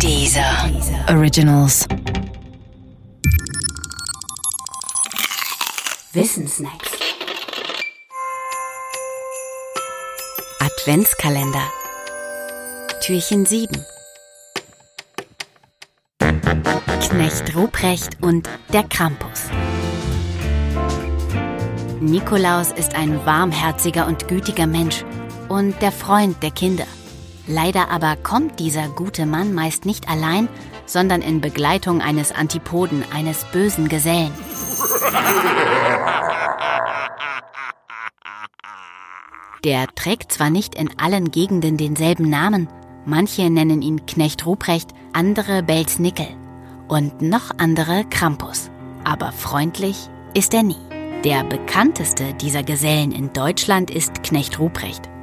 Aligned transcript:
Dieser 0.00 0.70
Originals. 1.08 1.86
Wissensnacks. 6.12 6.90
Adventskalender. 10.60 11.62
Türchen 13.02 13.46
7. 13.46 13.84
Knecht 17.00 17.54
Ruprecht 17.54 18.22
und 18.22 18.48
der 18.72 18.82
Krampus. 18.84 19.44
Nikolaus 22.00 22.72
ist 22.72 22.94
ein 22.94 23.24
warmherziger 23.24 24.06
und 24.06 24.28
gütiger 24.28 24.66
Mensch 24.66 25.04
und 25.48 25.80
der 25.80 25.92
Freund 25.92 26.42
der 26.42 26.50
Kinder. 26.50 26.86
Leider 27.46 27.90
aber 27.90 28.16
kommt 28.16 28.58
dieser 28.58 28.88
gute 28.88 29.26
Mann 29.26 29.52
meist 29.52 29.84
nicht 29.84 30.08
allein, 30.08 30.48
sondern 30.86 31.20
in 31.20 31.40
Begleitung 31.40 32.00
eines 32.00 32.32
Antipoden, 32.32 33.04
eines 33.12 33.44
bösen 33.44 33.88
Gesellen. 33.88 34.32
Der 39.64 39.86
trägt 39.94 40.32
zwar 40.32 40.50
nicht 40.50 40.74
in 40.74 40.90
allen 40.98 41.30
Gegenden 41.30 41.76
denselben 41.76 42.28
Namen, 42.28 42.68
manche 43.06 43.48
nennen 43.48 43.80
ihn 43.80 44.04
Knecht 44.04 44.44
Ruprecht, 44.44 44.90
andere 45.12 45.62
Belznickel 45.62 46.28
und 46.88 47.22
noch 47.22 47.50
andere 47.56 48.04
Krampus. 48.10 48.70
Aber 49.04 49.32
freundlich 49.32 50.08
ist 50.34 50.52
er 50.54 50.62
nie. 50.62 50.76
Der 51.24 51.44
bekannteste 51.44 52.34
dieser 52.34 52.62
Gesellen 52.62 53.12
in 53.12 53.32
Deutschland 53.32 53.90
ist 53.90 54.22
Knecht 54.22 54.58
Ruprecht. 54.58 55.13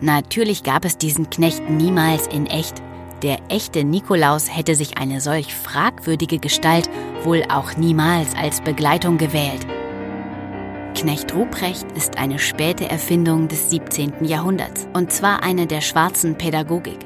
Natürlich 0.00 0.62
gab 0.62 0.84
es 0.84 0.98
diesen 0.98 1.30
Knecht 1.30 1.68
niemals 1.68 2.26
in 2.26 2.46
echt. 2.46 2.82
Der 3.22 3.38
echte 3.48 3.84
Nikolaus 3.84 4.54
hätte 4.54 4.74
sich 4.74 4.98
eine 4.98 5.20
solch 5.20 5.54
fragwürdige 5.54 6.38
Gestalt 6.38 6.90
wohl 7.22 7.42
auch 7.48 7.76
niemals 7.76 8.34
als 8.34 8.60
Begleitung 8.60 9.16
gewählt. 9.16 9.66
Knecht 10.94 11.34
Ruprecht 11.34 11.90
ist 11.96 12.18
eine 12.18 12.38
späte 12.38 12.88
Erfindung 12.88 13.48
des 13.48 13.70
17. 13.70 14.24
Jahrhunderts, 14.24 14.86
und 14.92 15.12
zwar 15.12 15.42
eine 15.42 15.66
der 15.66 15.80
schwarzen 15.80 16.36
Pädagogik. 16.36 16.98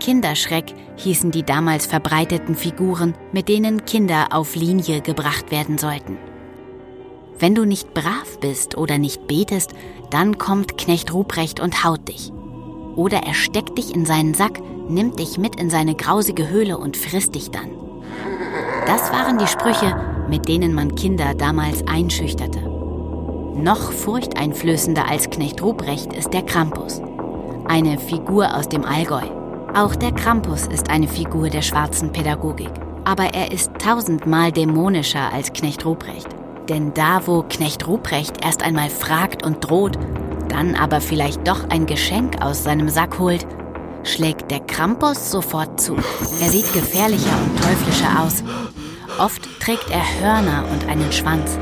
Kinderschreck 0.00 0.74
hießen 0.96 1.30
die 1.30 1.42
damals 1.42 1.86
verbreiteten 1.86 2.54
Figuren, 2.54 3.14
mit 3.32 3.48
denen 3.48 3.84
Kinder 3.84 4.28
auf 4.30 4.54
Linie 4.54 5.00
gebracht 5.00 5.50
werden 5.50 5.78
sollten. 5.78 6.18
Wenn 7.38 7.54
du 7.54 7.64
nicht 7.64 7.94
brav 7.94 8.38
bist 8.40 8.76
oder 8.76 8.98
nicht 8.98 9.26
betest, 9.26 9.74
dann 10.10 10.38
kommt 10.38 10.78
Knecht 10.78 11.12
Ruprecht 11.12 11.60
und 11.60 11.84
haut 11.84 12.08
dich. 12.08 12.32
Oder 12.94 13.18
er 13.18 13.34
steckt 13.34 13.76
dich 13.76 13.94
in 13.94 14.06
seinen 14.06 14.34
Sack, 14.34 14.60
nimmt 14.88 15.18
dich 15.18 15.36
mit 15.36 15.56
in 15.56 15.68
seine 15.68 15.96
grausige 15.96 16.48
Höhle 16.48 16.78
und 16.78 16.96
frisst 16.96 17.34
dich 17.34 17.50
dann. 17.50 17.70
Das 18.86 19.10
waren 19.10 19.38
die 19.38 19.46
Sprüche, 19.46 19.96
mit 20.28 20.48
denen 20.48 20.74
man 20.74 20.94
Kinder 20.94 21.34
damals 21.34 21.86
einschüchterte. 21.88 22.60
Noch 22.60 23.92
furchteinflößender 23.92 25.08
als 25.08 25.30
Knecht 25.30 25.62
Ruprecht 25.62 26.12
ist 26.12 26.32
der 26.32 26.42
Krampus. 26.42 27.00
Eine 27.66 27.98
Figur 27.98 28.54
aus 28.54 28.68
dem 28.68 28.84
Allgäu. 28.84 29.22
Auch 29.74 29.96
der 29.96 30.12
Krampus 30.12 30.66
ist 30.66 30.90
eine 30.90 31.08
Figur 31.08 31.50
der 31.50 31.62
schwarzen 31.62 32.12
Pädagogik. 32.12 32.70
Aber 33.04 33.34
er 33.34 33.52
ist 33.52 33.72
tausendmal 33.78 34.52
dämonischer 34.52 35.32
als 35.32 35.52
Knecht 35.52 35.84
Ruprecht. 35.84 36.28
Denn 36.68 36.94
da, 36.94 37.26
wo 37.26 37.42
Knecht 37.42 37.86
Ruprecht 37.86 38.44
erst 38.44 38.62
einmal 38.62 38.88
fragt 38.88 39.42
und 39.42 39.68
droht, 39.68 39.98
dann 40.48 40.74
aber 40.74 41.00
vielleicht 41.00 41.46
doch 41.46 41.68
ein 41.68 41.86
Geschenk 41.86 42.40
aus 42.42 42.64
seinem 42.64 42.88
Sack 42.88 43.18
holt, 43.18 43.46
schlägt 44.02 44.50
der 44.50 44.60
Krampus 44.60 45.30
sofort 45.30 45.80
zu. 45.80 45.96
Er 46.40 46.50
sieht 46.50 46.72
gefährlicher 46.72 47.36
und 47.42 47.60
teuflischer 47.60 48.22
aus. 48.22 48.42
Oft 49.18 49.42
trägt 49.60 49.90
er 49.90 50.20
Hörner 50.20 50.64
und 50.72 50.88
einen 50.88 51.12
Schwanz. 51.12 51.58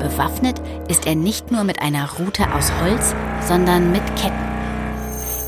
Bewaffnet 0.00 0.60
ist 0.88 1.06
er 1.06 1.14
nicht 1.14 1.50
nur 1.50 1.64
mit 1.64 1.80
einer 1.80 2.10
Rute 2.12 2.52
aus 2.54 2.72
Holz, 2.80 3.14
sondern 3.46 3.92
mit 3.92 4.04
Ketten. 4.16 4.48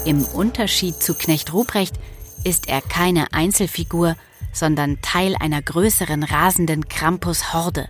Im 0.05 0.25
Unterschied 0.25 1.03
zu 1.03 1.15
Knecht 1.15 1.53
Ruprecht 1.53 1.97
ist 2.45 2.69
er 2.69 2.81
keine 2.81 3.33
Einzelfigur, 3.33 4.17
sondern 4.53 5.01
Teil 5.03 5.37
einer 5.39 5.63
größeren 5.63 6.23
rasenden 6.23 6.89
Krampus-Horde. 6.89 7.89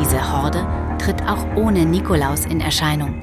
Diese 0.00 0.32
Horde 0.32 0.66
tritt 0.98 1.22
auch 1.28 1.44
ohne 1.56 1.84
Nikolaus 1.84 2.44
in 2.44 2.60
Erscheinung. 2.60 3.22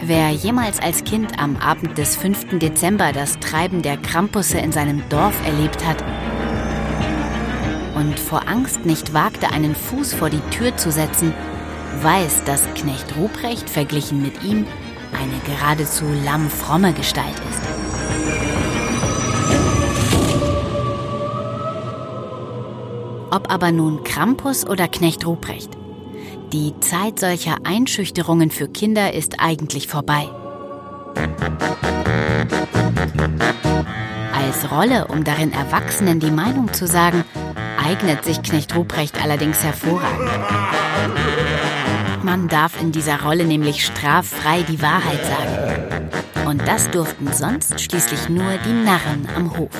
Wer 0.00 0.30
jemals 0.30 0.80
als 0.80 1.04
Kind 1.04 1.38
am 1.38 1.56
Abend 1.56 1.96
des 1.96 2.16
5. 2.16 2.58
Dezember 2.58 3.12
das 3.12 3.38
Treiben 3.38 3.82
der 3.82 3.96
Krampusse 3.96 4.58
in 4.58 4.72
seinem 4.72 5.02
Dorf 5.08 5.34
erlebt 5.46 5.86
hat 5.86 6.02
und 7.94 8.18
vor 8.18 8.48
Angst 8.48 8.84
nicht 8.84 9.14
wagte, 9.14 9.50
einen 9.50 9.74
Fuß 9.74 10.14
vor 10.14 10.28
die 10.28 10.40
Tür 10.50 10.76
zu 10.76 10.90
setzen, 10.90 11.32
weiß, 12.00 12.44
dass 12.44 12.72
Knecht 12.74 13.16
Ruprecht 13.16 13.70
verglichen 13.70 14.22
mit 14.22 14.42
ihm 14.42 14.66
eine 15.12 15.56
geradezu 15.56 16.04
lammfromme 16.24 16.92
Gestalt 16.92 17.40
ist. 17.50 17.81
Ob 23.32 23.50
aber 23.50 23.72
nun 23.72 24.04
Krampus 24.04 24.66
oder 24.66 24.88
Knecht 24.88 25.24
Ruprecht. 25.26 25.70
Die 26.52 26.74
Zeit 26.80 27.18
solcher 27.18 27.56
Einschüchterungen 27.64 28.50
für 28.50 28.68
Kinder 28.68 29.14
ist 29.14 29.40
eigentlich 29.40 29.88
vorbei. 29.88 30.28
Als 34.34 34.70
Rolle, 34.70 35.06
um 35.08 35.24
darin 35.24 35.50
Erwachsenen 35.50 36.20
die 36.20 36.30
Meinung 36.30 36.74
zu 36.74 36.86
sagen, 36.86 37.24
eignet 37.82 38.22
sich 38.22 38.42
Knecht 38.42 38.76
Ruprecht 38.76 39.22
allerdings 39.22 39.64
hervorragend. 39.64 40.30
Man 42.22 42.48
darf 42.48 42.78
in 42.82 42.92
dieser 42.92 43.22
Rolle 43.22 43.46
nämlich 43.46 43.86
straffrei 43.86 44.60
die 44.62 44.82
Wahrheit 44.82 45.24
sagen. 45.24 46.10
Und 46.46 46.68
das 46.68 46.90
durften 46.90 47.32
sonst 47.32 47.80
schließlich 47.80 48.28
nur 48.28 48.58
die 48.66 48.84
Narren 48.84 49.26
am 49.34 49.56
Hof. 49.56 49.70